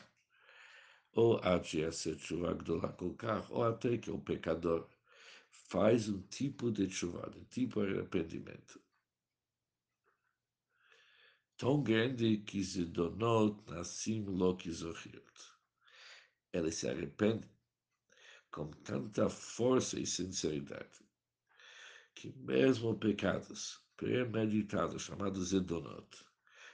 ou 1.18 1.40
a 1.44 1.56
essa 1.56 2.16
chuva 2.16 2.56
com 2.94 3.12
carro, 3.16 3.56
ou 3.56 3.64
até 3.64 3.98
que 3.98 4.12
o 4.12 4.20
pecador 4.20 4.88
faz 5.50 6.08
um 6.08 6.22
tipo 6.22 6.72
de 6.72 6.88
chuva, 6.88 7.34
um 7.36 7.44
tipo 7.46 7.84
de 7.84 7.94
arrependimento. 7.94 8.80
Tão 11.58 11.82
grande 11.82 12.38
que 12.38 12.64
se 12.64 12.86
donou 12.86 13.64
nassim 13.68 14.24
lokizochiot. 14.24 15.26
Ele 16.54 16.72
se 16.72 16.88
arrepende 16.88 17.50
com 18.52 18.70
tanta 18.72 19.30
força 19.30 20.00
e 20.00 20.06
sinceridade 20.06 21.08
que 22.14 22.32
mesmo 22.32 22.98
pecados 22.98 23.80
premeditados, 23.96 25.04
chamados 25.04 25.54
edonot, 25.54 26.08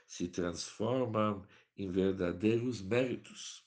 se 0.06 0.28
transformam 0.28 1.46
em 1.76 1.90
verdadeiros 1.90 2.80
méritos 2.80 3.64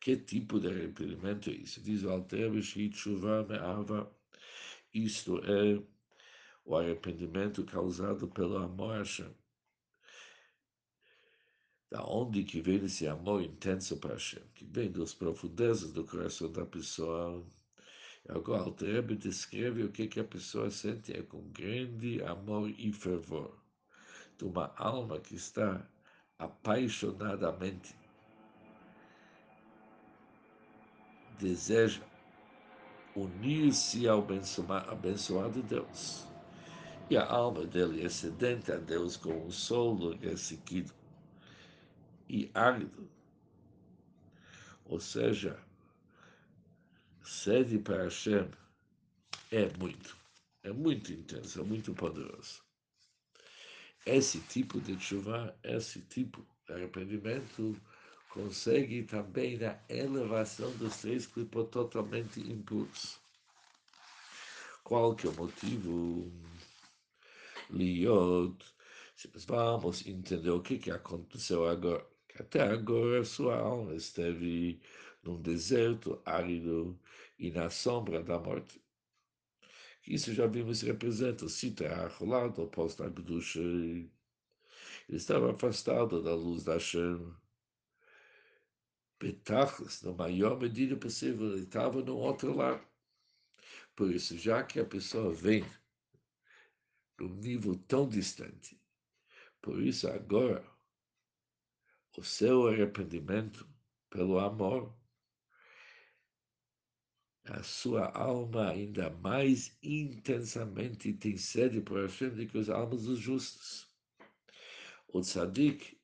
que 0.00 0.16
tipo 0.16 0.58
de 0.58 0.68
arrependimento 0.68 1.48
é 1.48 1.54
isso? 1.54 1.80
Diz 1.80 2.02
o 2.02 2.10
Alter 2.10 2.50
Chuva 2.92 3.44
Me'ava, 3.44 4.12
isto 4.92 5.38
é 5.38 5.80
o 6.64 6.76
arrependimento 6.76 7.64
causado 7.64 8.28
pelo 8.28 8.56
amor 8.58 8.94
a 8.94 8.98
Hashem. 8.98 9.34
Da 11.90 12.04
onde 12.04 12.44
que 12.44 12.60
vem 12.60 12.84
esse 12.84 13.06
amor 13.06 13.42
intenso 13.42 13.98
para 13.98 14.14
Hashem? 14.14 14.42
Que 14.54 14.64
vem 14.64 14.90
das 14.90 15.12
profundezas 15.12 15.92
do 15.92 16.04
coração 16.04 16.50
da 16.50 16.64
pessoa. 16.64 17.44
Agora, 18.28 18.62
o 18.62 18.66
Alter 18.66 19.02
descreve 19.16 19.82
o 19.82 19.90
que, 19.92 20.06
que 20.06 20.20
a 20.20 20.24
pessoa 20.24 20.70
sente 20.70 21.12
é 21.12 21.22
com 21.22 21.50
grande 21.50 22.22
amor 22.22 22.70
e 22.70 22.92
fervor 22.92 23.60
de 24.38 24.44
uma 24.44 24.72
alma 24.76 25.20
que 25.20 25.34
está 25.34 25.86
apaixonadamente 26.38 27.94
deseja 31.38 32.02
unir-se 33.14 34.08
ao 34.08 34.26
abençoado 34.88 35.62
Deus. 35.62 36.31
E 37.12 37.16
a 37.18 37.26
alma 37.26 37.66
dele 37.66 38.06
é 38.06 38.08
sedenta 38.08 38.76
a 38.76 38.78
Deus 38.78 39.18
como 39.18 39.44
um 39.44 39.50
solo 39.50 40.16
ressequido 40.16 40.94
e 42.26 42.50
árido. 42.54 43.06
Ou 44.86 44.98
seja, 44.98 45.62
sede 47.22 47.78
para 47.78 48.04
Hashem 48.04 48.48
é 49.50 49.70
muito, 49.78 50.16
é 50.62 50.72
muito 50.72 51.12
intenso, 51.12 51.60
é 51.60 51.62
muito 51.62 51.92
poderoso. 51.92 52.62
Esse 54.06 54.40
tipo 54.40 54.80
de 54.80 54.98
chuva, 54.98 55.54
esse 55.62 56.00
tipo 56.00 56.42
de 56.66 56.72
arrependimento 56.72 57.78
consegue 58.30 59.02
também 59.02 59.58
na 59.58 59.78
elevação 59.90 60.74
dos 60.78 60.96
três 60.96 61.26
clipos 61.26 61.68
totalmente 61.68 62.40
impuros. 62.40 63.20
Qual 64.82 65.14
que 65.14 65.26
é 65.26 65.30
o 65.30 65.34
motivo? 65.34 66.51
Liot, 67.72 68.64
se 69.16 69.30
nós 69.32 69.44
vamos 69.44 70.06
entender 70.06 70.50
o 70.50 70.60
que, 70.62 70.78
que 70.78 70.90
aconteceu 70.90 71.66
agora, 71.66 72.06
até 72.38 72.62
agora 72.62 73.24
sua 73.24 73.56
alma 73.56 73.94
esteve 73.94 74.80
num 75.22 75.40
deserto 75.40 76.20
árido 76.24 76.98
e 77.38 77.50
na 77.50 77.70
sombra 77.70 78.22
da 78.22 78.38
morte. 78.38 78.80
Isso 80.06 80.34
já 80.34 80.46
vimos 80.46 80.82
representa 80.82 81.44
o 81.44 81.48
Sita 81.48 81.86
Acholado, 82.04 82.62
oposto 82.62 83.04
à 83.04 83.08
Gdusha. 83.08 83.60
Ele 83.60 84.10
estava 85.08 85.52
afastado 85.52 86.22
da 86.22 86.34
luz 86.34 86.64
da 86.64 86.74
Hashem 86.74 87.32
Betachos, 89.20 90.02
na 90.02 90.12
maior 90.12 90.58
medida 90.58 90.96
possível, 90.96 91.52
ele 91.52 91.62
estava 91.62 92.02
no 92.02 92.16
outro 92.16 92.54
lado. 92.54 92.84
Por 93.94 94.10
isso, 94.10 94.36
já 94.36 94.64
que 94.64 94.80
a 94.80 94.84
pessoa 94.84 95.32
vem 95.32 95.64
num 97.22 97.36
nível 97.36 97.76
tão 97.86 98.08
distante, 98.08 98.80
por 99.60 99.80
isso 99.80 100.08
agora, 100.08 100.66
o 102.16 102.22
seu 102.22 102.66
arrependimento 102.66 103.68
pelo 104.10 104.38
amor, 104.38 104.94
a 107.44 107.62
sua 107.62 108.10
alma 108.10 108.70
ainda 108.70 109.10
mais 109.10 109.76
intensamente 109.82 111.12
tem 111.12 111.36
sede 111.36 111.80
por 111.80 112.00
Hashem 112.02 112.30
do 112.30 112.46
que 112.46 112.58
as 112.58 112.68
almas 112.68 113.04
dos 113.04 113.18
justos. 113.18 113.88
O 115.08 115.20
tzadik 115.20 115.98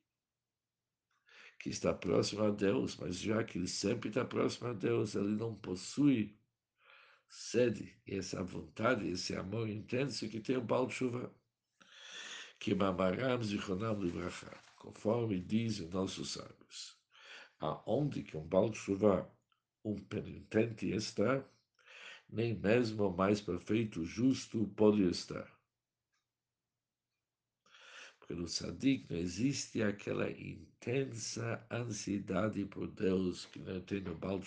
que 1.59 1.71
está 1.71 1.93
próximo 1.93 2.45
a 2.45 2.51
Deus, 2.51 2.97
mas 2.97 3.19
já 3.19 3.43
que 3.43 3.59
ele 3.59 3.69
sempre 3.69 4.09
está 4.09 4.25
próximo 4.25 4.69
a 4.69 4.73
Deus, 4.73 5.15
ele 5.15 5.37
não 5.37 5.55
possui 5.55 6.38
sede, 7.29 7.95
essa 8.07 8.43
vontade, 8.43 9.09
esse 9.09 9.37
amor 9.37 9.69
intenso 9.69 10.29
que 10.29 10.41
tem 10.41 10.57
o 10.57 10.63
Baal 10.63 10.89
Tshuva, 10.89 11.33
que 12.59 12.75
Mamaram 12.75 13.43
Zichonam 13.43 14.01
Livracha, 14.01 14.51
conforme 14.77 15.41
dizem 15.41 15.89
nossos 15.89 16.33
sábios, 16.33 16.99
aonde 17.61 18.23
que 18.23 18.37
um 18.37 18.47
Baal 18.47 18.73
um 19.85 19.97
penitente 19.97 20.91
está, 20.91 21.45
nem 22.29 22.55
mesmo 22.55 23.07
o 23.07 23.17
mais 23.17 23.41
perfeito 23.41 24.05
justo 24.05 24.67
pode 24.77 25.03
estar. 25.09 25.51
Porque 28.19 28.35
no 28.35 28.49
Sadik 28.49 29.11
não 29.11 29.19
existe 29.19 29.83
aquela 29.83 30.31
intensa 30.31 31.65
ansiedade 31.71 32.65
por 32.67 32.89
Deus 32.89 33.47
que 33.47 33.61
não 33.61 33.81
tem 33.81 34.01
no 34.01 34.15
Baal 34.15 34.41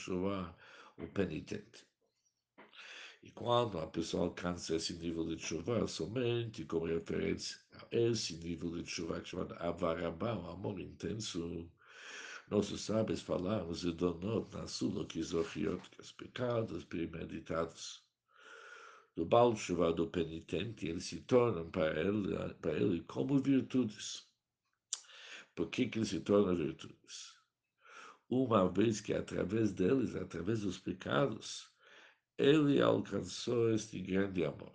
o 0.98 1.08
penitente. 1.08 1.91
E 3.24 3.30
quando 3.32 3.78
a 3.80 3.86
pessoa 3.88 4.24
alcança 4.24 4.76
esse 4.76 4.94
nível 4.94 5.26
de 5.26 5.38
chuva, 5.40 5.88
somente 5.88 6.66
como 6.66 6.86
referência 6.86 7.58
a 7.74 7.96
esse 7.96 8.36
nível 8.38 8.72
de 8.72 8.90
chuva 8.90 9.24
chamado 9.24 9.54
avarabá, 9.60 10.34
um 10.34 10.50
amor 10.50 10.80
intenso, 10.80 11.70
nossos 12.50 12.82
sábios 12.82 13.22
falaram 13.22 13.72
de 13.72 13.92
donot 13.92 14.52
na 14.56 14.68
sula 14.68 15.06
que 15.06 15.20
os 15.20 16.12
pecados 16.18 16.84
premeditados 16.84 18.04
do 19.16 19.26
Baal 19.26 19.56
chuva 19.56 19.94
do 19.94 20.08
penitente, 20.08 20.88
eles 20.88 21.06
se 21.06 21.22
tornam 21.22 21.70
para 21.70 22.00
ele, 22.00 22.54
para 22.56 22.74
ele 22.74 23.02
como 23.04 23.40
virtudes. 23.40 24.28
Por 25.54 25.70
que, 25.70 25.88
que 25.88 26.00
eles 26.00 26.10
se 26.10 26.22
tornam 26.22 26.56
virtudes? 26.56 27.36
Uma 28.30 28.68
vez 28.70 29.02
que 29.02 29.14
através 29.14 29.72
deles, 29.72 30.16
através 30.16 30.62
dos 30.62 30.78
pecados, 30.78 31.71
ele 32.42 32.82
alcançou 32.82 33.72
este 33.72 34.00
grande 34.00 34.44
amor. 34.44 34.74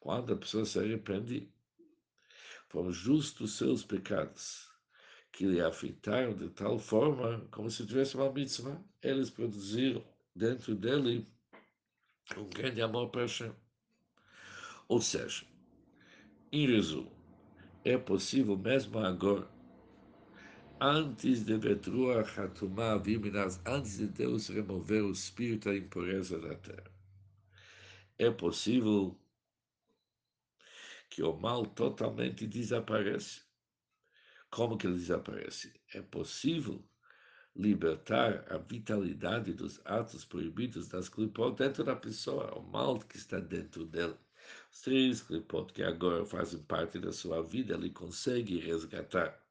Quando 0.00 0.32
a 0.32 0.36
pessoa 0.36 0.64
se 0.64 0.78
arrepende, 0.80 1.48
foram 2.68 2.90
justos 2.90 3.56
seus 3.56 3.84
pecados, 3.84 4.68
que 5.30 5.46
lhe 5.46 5.60
afetaram 5.60 6.34
de 6.34 6.48
tal 6.50 6.78
forma 6.78 7.46
como 7.52 7.70
se 7.70 7.86
tivesse 7.86 8.16
uma 8.16 8.32
mitzvah. 8.32 8.82
Eles 9.00 9.30
produziram 9.30 10.04
dentro 10.34 10.74
dele 10.74 11.28
um 12.36 12.48
grande 12.48 12.82
amor 12.82 13.10
para 13.10 13.22
Hashem. 13.22 13.52
Ou 14.88 15.00
seja, 15.00 15.46
em 16.50 16.66
resumo, 16.66 17.12
é 17.84 17.96
possível 17.96 18.56
mesmo 18.56 18.98
agora, 18.98 19.48
antes 20.80 21.44
de 21.44 21.56
Vetrua 21.56 22.22
Hatumah 22.22 22.98
Viminas, 22.98 23.60
antes 23.66 23.98
de 23.98 24.06
Deus 24.06 24.48
remover 24.48 25.02
o 25.04 25.12
espírito 25.12 25.68
da 25.68 25.76
impureza 25.76 26.38
da 26.38 26.54
terra 26.54 26.96
é 28.18 28.30
possível 28.30 29.18
que 31.10 31.22
o 31.22 31.36
mal 31.36 31.66
totalmente 31.66 32.46
desapareça. 32.46 33.42
Como 34.50 34.78
que 34.78 34.86
ele 34.86 34.96
desaparece? 34.96 35.78
É 35.92 36.00
possível 36.00 36.82
libertar 37.54 38.50
a 38.50 38.58
vitalidade 38.58 39.52
dos 39.52 39.80
atos 39.84 40.24
proibidos 40.24 40.88
das 40.88 41.08
clipot 41.08 41.56
dentro 41.56 41.84
da 41.84 41.96
pessoa, 41.96 42.54
o 42.54 42.62
mal 42.62 42.98
que 42.98 43.16
está 43.16 43.38
dentro 43.38 43.84
dele. 43.84 44.16
Os 44.72 44.80
três 44.80 45.22
clipot 45.22 45.72
que 45.72 45.82
agora 45.82 46.24
fazem 46.24 46.62
parte 46.62 46.98
da 46.98 47.12
sua 47.12 47.42
vida, 47.42 47.74
ele 47.74 47.90
consegue 47.90 48.58
resgatar 48.58 49.45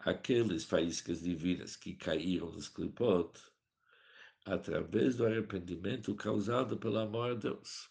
aqueles 0.00 0.64
faíscas 0.64 1.20
divinas 1.20 1.76
que 1.76 1.94
caíram 1.94 2.50
nos 2.52 2.68
clipot 2.68 3.38
através 4.46 5.16
do 5.16 5.26
arrependimento 5.26 6.14
causado 6.14 6.78
pelo 6.78 6.98
amor 6.98 7.32
a 7.32 7.34
Deus. 7.34 7.90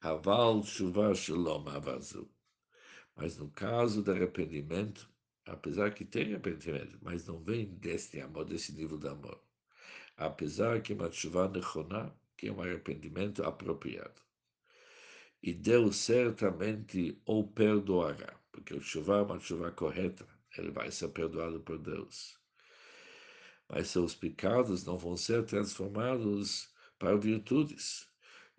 Aval 0.00 0.62
Shuvah 0.62 1.14
Shalom 1.14 1.68
Avazu. 1.68 2.30
Mas 3.14 3.36
no 3.36 3.50
caso 3.50 4.02
do 4.02 4.12
arrependimento, 4.12 5.10
apesar 5.44 5.92
que 5.92 6.06
tem 6.06 6.28
arrependimento, 6.28 6.98
mas 7.02 7.26
não 7.26 7.38
vem 7.44 7.66
deste 7.66 8.18
amor, 8.18 8.46
desse 8.46 8.72
nível 8.72 8.96
de 8.96 9.08
amor. 9.08 9.38
Apesar 10.16 10.80
que 10.80 10.94
uma 10.94 11.12
chuva 11.12 11.52
que 12.38 12.48
é 12.48 12.52
um 12.52 12.62
arrependimento 12.62 13.42
apropriado. 13.42 14.29
E 15.42 15.52
Deus 15.52 15.96
certamente 15.96 17.20
o 17.24 17.44
perdoará, 17.44 18.38
porque 18.52 18.74
o 18.74 18.82
chuva 18.82 19.18
é 19.18 19.22
uma 19.22 19.40
chuva 19.40 19.70
correta, 19.70 20.26
ele 20.56 20.70
vai 20.70 20.90
ser 20.90 21.08
perdoado 21.08 21.60
por 21.60 21.78
Deus. 21.78 22.38
Mas 23.68 23.88
seus 23.88 24.14
pecados 24.14 24.84
não 24.84 24.98
vão 24.98 25.16
ser 25.16 25.44
transformados 25.44 26.68
para 26.98 27.16
virtudes 27.16 28.10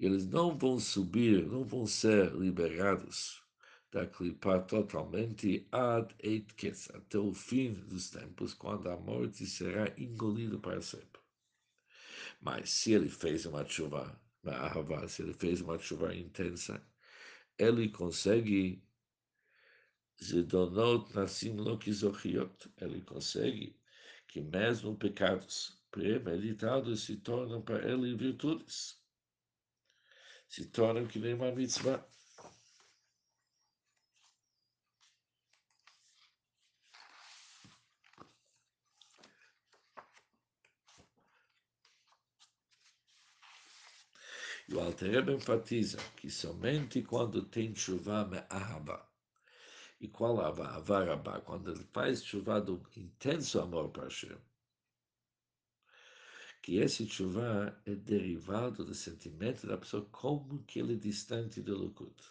eles 0.02 0.26
não 0.26 0.58
vão 0.58 0.80
subir, 0.80 1.46
não 1.46 1.63
vão 1.63 1.86
ser 1.86 2.34
liberados 2.34 3.39
da 3.91 4.08
clipa 4.08 4.60
totalmente 4.60 5.67
ad 5.72 6.15
eitkes, 6.20 6.89
até 6.89 7.20
o 7.20 7.32
fim 7.36 7.74
dos 7.74 8.10
tempos, 8.10 8.56
quando 8.56 8.89
a 8.89 8.98
morte 8.98 9.46
será 9.46 9.94
engolida 9.96 10.58
para 10.58 10.82
sempre. 10.82 11.22
Mas 12.41 12.72
se 12.72 12.94
ele 12.94 13.10
fez 13.10 13.46
uma 13.46 13.63
chuva 13.63 14.20
na 14.43 14.58
Ahava, 14.65 15.08
se 15.08 15.21
ele 15.21 15.34
fez 15.34 15.62
uma 15.62 15.77
chuva 15.80 16.15
intensa, 16.15 16.82
ele 17.58 17.89
consegue 17.89 18.84
Zedonot 20.23 21.13
Nassim 21.13 21.56
Lokizochiot, 21.56 22.71
ele 22.77 23.01
consegue 23.01 23.75
que 24.27 24.41
mesmo 24.41 24.95
pecados 24.95 25.82
premeditados 25.91 27.04
se 27.04 27.17
tornam 27.17 27.62
para 27.62 27.88
ele 27.89 28.15
virtudes 28.15 29.01
se 30.51 30.65
tornam 30.65 31.08
que 31.08 31.17
nem 31.17 31.34
uma 31.34 31.49
mitzvah. 31.54 32.06
E 44.71 44.73
o 44.73 44.79
Altereb 44.79 45.29
enfatiza 45.29 45.97
que 46.15 46.29
somente 46.29 47.01
quando 47.01 47.43
tem 47.43 47.75
chuva 47.75 48.25
me 48.25 48.38
ahava, 48.49 49.05
e 49.99 50.07
qual 50.07 50.39
avarabá, 50.39 51.41
quando 51.41 51.71
ele 51.71 51.84
faz 51.91 52.23
chuva 52.23 52.62
do 52.62 52.81
intenso 52.95 53.60
amor 53.60 53.89
para 53.89 54.05
Hashem, 54.05 54.38
que 56.62 56.77
esse 56.77 57.05
chuva 57.05 57.77
é 57.86 57.93
derivado 57.95 58.86
do 58.86 58.95
sentimento 58.95 59.67
da 59.67 59.77
pessoa 59.77 60.05
como 60.05 60.63
que 60.63 60.79
ele 60.79 60.93
é 60.93 60.97
distante 60.97 61.62
do 61.62 61.77
Lukut. 61.77 62.23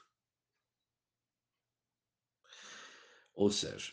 Ou 3.35 3.51
seja, 3.51 3.93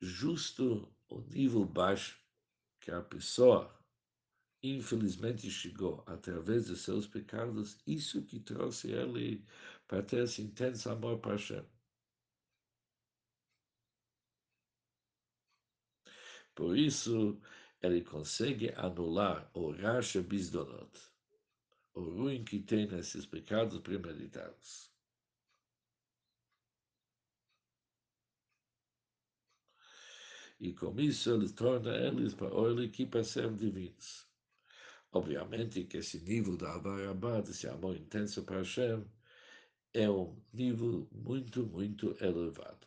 justo 0.00 0.90
o 1.10 1.20
nível 1.20 1.66
baixo 1.66 2.18
que 2.80 2.90
a 2.90 3.02
pessoa 3.02 3.76
infelizmente 4.74 5.50
chegou 5.50 6.02
através 6.06 6.66
de 6.66 6.76
seus 6.76 7.06
pecados, 7.06 7.78
isso 7.86 8.22
que 8.22 8.40
trouxe 8.40 8.90
ele 8.90 9.44
para 9.86 10.02
ter 10.02 10.24
esse 10.24 10.42
intenso 10.42 10.90
amor 10.90 11.18
para 11.20 11.32
Hashem. 11.32 11.64
Por 16.54 16.76
isso, 16.76 17.38
ele 17.82 18.02
consegue 18.02 18.72
anular 18.74 19.50
o 19.54 19.70
Rasha 19.70 20.22
Bizdonot, 20.22 20.98
o 21.94 22.00
ruim 22.00 22.44
que 22.44 22.60
tem 22.60 22.86
nesses 22.86 23.26
pecados 23.26 23.78
premeditados. 23.80 24.90
E 30.58 30.72
com 30.72 30.98
isso 30.98 31.34
ele 31.34 31.52
torna 31.52 31.94
eles 31.94 32.32
para 32.32 32.48
ele 32.48 32.88
que 32.88 33.04
para 33.04 33.22
ser 33.22 33.54
divinos. 33.54 34.25
Obviamente 35.12 35.84
que 35.84 35.98
esse 35.98 36.20
nível 36.20 36.56
da 36.56 36.74
Avarabá, 36.74 37.40
desse 37.40 37.66
amor 37.68 37.96
intenso 37.96 38.44
para 38.44 38.58
Hashem, 38.58 39.04
é 39.94 40.10
um 40.10 40.38
nível 40.52 41.08
muito, 41.10 41.66
muito 41.66 42.16
elevado. 42.22 42.86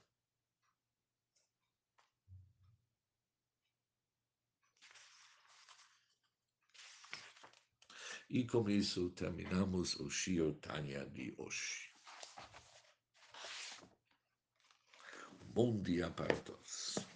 E 8.29 8.45
com 8.45 8.69
isso 8.69 9.09
terminamos 9.09 9.95
o 9.99 10.07
Shio 10.07 10.53
Tanya 10.61 11.03
de 11.07 11.33
hoje. 11.35 11.91
Bom 15.51 15.81
dia 15.81 16.11
para 16.11 16.35
todos. 16.41 17.08